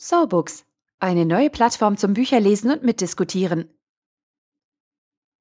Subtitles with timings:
[0.00, 0.64] SoBooks,
[1.00, 3.68] eine neue Plattform zum Bücherlesen und Mitdiskutieren.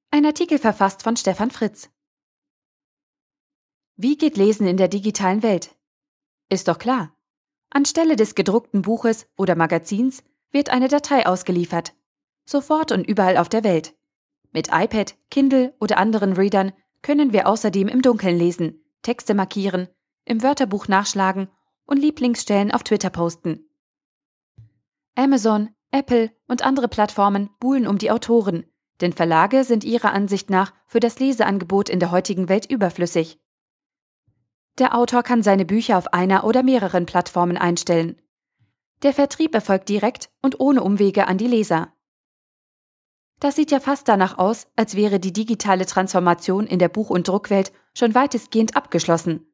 [0.10, 1.92] Ein Artikel verfasst von Stefan Fritz.
[3.98, 5.76] Wie geht Lesen in der digitalen Welt?
[6.50, 7.16] Ist doch klar.
[7.70, 11.94] Anstelle des gedruckten Buches oder Magazins wird eine Datei ausgeliefert.
[12.44, 13.96] Sofort und überall auf der Welt.
[14.54, 19.88] Mit iPad, Kindle oder anderen Readern können wir außerdem im Dunkeln lesen, Texte markieren,
[20.26, 21.48] im Wörterbuch nachschlagen
[21.86, 23.64] und Lieblingsstellen auf Twitter posten.
[25.18, 28.66] Amazon, Apple und andere Plattformen buhlen um die Autoren,
[29.02, 33.40] denn Verlage sind ihrer Ansicht nach für das Leseangebot in der heutigen Welt überflüssig.
[34.78, 38.22] Der Autor kann seine Bücher auf einer oder mehreren Plattformen einstellen.
[39.02, 41.92] Der Vertrieb erfolgt direkt und ohne Umwege an die Leser.
[43.40, 47.28] Das sieht ja fast danach aus, als wäre die digitale Transformation in der Buch- und
[47.28, 49.52] Druckwelt schon weitestgehend abgeschlossen.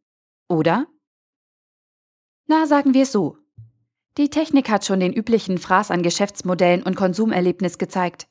[0.50, 0.88] Oder?
[2.48, 3.38] Na, sagen wir es so.
[4.18, 8.28] Die Technik hat schon den üblichen Fraß an Geschäftsmodellen und Konsumerlebnis gezeigt.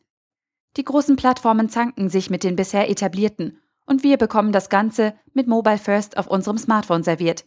[0.76, 5.48] Die großen Plattformen zanken sich mit den bisher etablierten und wir bekommen das Ganze mit
[5.48, 7.44] Mobile First auf unserem Smartphone serviert.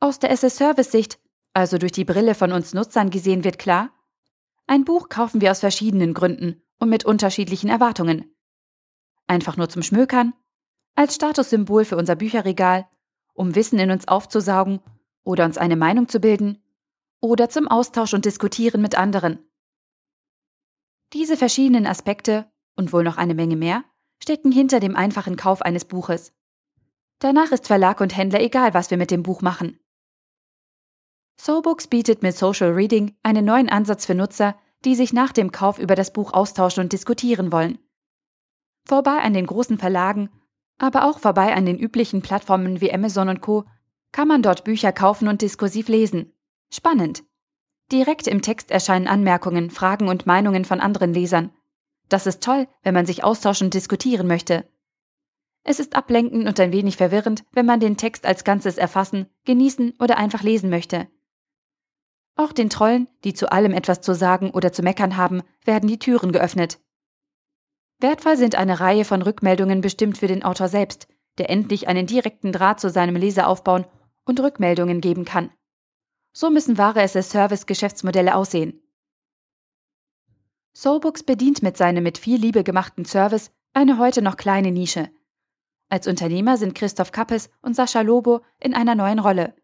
[0.00, 1.20] Aus der SS-Service-Sicht,
[1.52, 3.90] also durch die Brille von uns Nutzern gesehen, wird klar,
[4.66, 8.34] ein Buch kaufen wir aus verschiedenen Gründen und mit unterschiedlichen Erwartungen.
[9.26, 10.32] Einfach nur zum Schmökern,
[10.94, 12.88] als Statussymbol für unser Bücherregal,
[13.34, 14.80] um Wissen in uns aufzusaugen
[15.24, 16.62] oder uns eine Meinung zu bilden
[17.20, 19.38] oder zum Austausch und Diskutieren mit anderen.
[21.12, 23.84] Diese verschiedenen Aspekte und wohl noch eine Menge mehr
[24.22, 26.32] stecken hinter dem einfachen Kauf eines Buches.
[27.18, 29.78] Danach ist Verlag und Händler egal, was wir mit dem Buch machen.
[31.40, 35.78] SoBooks bietet mit Social Reading einen neuen Ansatz für Nutzer, die sich nach dem Kauf
[35.78, 37.78] über das Buch austauschen und diskutieren wollen.
[38.86, 40.30] Vorbei an den großen Verlagen,
[40.78, 43.64] aber auch vorbei an den üblichen Plattformen wie Amazon und Co.
[44.12, 46.32] kann man dort Bücher kaufen und diskursiv lesen.
[46.70, 47.24] Spannend.
[47.90, 51.50] Direkt im Text erscheinen Anmerkungen, Fragen und Meinungen von anderen Lesern.
[52.08, 54.68] Das ist toll, wenn man sich austauschen und diskutieren möchte.
[55.64, 59.94] Es ist ablenkend und ein wenig verwirrend, wenn man den Text als Ganzes erfassen, genießen
[59.98, 61.08] oder einfach lesen möchte.
[62.34, 65.98] Auch den Trollen, die zu allem etwas zu sagen oder zu meckern haben, werden die
[65.98, 66.80] Türen geöffnet.
[68.00, 71.06] Wertvoll sind eine Reihe von Rückmeldungen bestimmt für den Autor selbst,
[71.38, 73.86] der endlich einen direkten Draht zu seinem Leser aufbauen
[74.24, 75.50] und Rückmeldungen geben kann.
[76.32, 78.80] So müssen wahre SS-Service-Geschäftsmodelle aussehen.
[80.74, 85.10] Soulbooks bedient mit seinem mit viel Liebe gemachten Service eine heute noch kleine Nische.
[85.88, 89.54] Als Unternehmer sind Christoph Kappes und Sascha Lobo in einer neuen Rolle.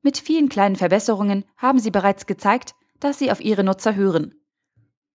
[0.00, 4.34] Mit vielen kleinen Verbesserungen haben sie bereits gezeigt, dass sie auf ihre Nutzer hören.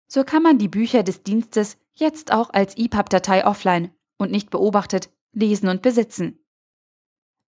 [0.08, 5.10] So kann man die Bücher des Dienstes jetzt auch als EPUB-Datei offline und nicht beobachtet
[5.34, 6.41] lesen und besitzen.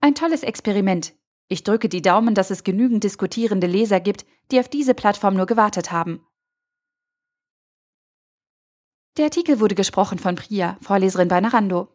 [0.03, 1.14] Ein tolles Experiment,
[1.47, 5.46] ich drücke die Daumen, dass es genügend diskutierende Leser gibt, die auf diese Plattform nur
[5.46, 6.28] gewartet haben.
[9.16, 11.88] Der Artikel wurde gesprochen von Priya, Vorleserin bei Narando.